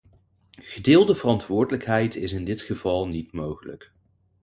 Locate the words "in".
2.31-2.45